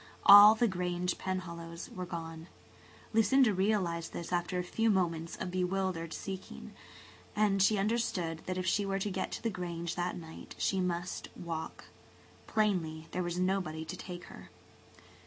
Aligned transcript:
All 0.25 0.55
the 0.55 0.67
Grange 0.67 1.19
Penhallows 1.19 1.91
were 1.95 2.07
gone; 2.07 2.47
Lucinda 3.13 3.53
realized 3.53 4.13
this 4.13 4.33
after 4.33 4.57
a 4.57 4.63
few 4.63 4.89
moments 4.89 5.35
of 5.35 5.51
bewildered 5.51 6.11
seeking, 6.11 6.73
and 7.35 7.61
she 7.61 7.77
understood 7.77 8.41
that 8.47 8.57
if 8.57 8.65
she 8.65 8.83
were 8.83 8.97
to 8.97 9.11
get 9.11 9.31
to 9.33 9.43
the 9.43 9.51
Grange 9.51 9.93
that 9.93 10.17
night 10.17 10.55
she 10.57 10.79
must 10.79 11.29
walk. 11.37 11.83
Plainly 12.47 13.09
there 13.11 13.21
was 13.21 13.37
nobody 13.37 13.85
to 13.85 13.95
take 13.95 14.23
her. 14.23 14.49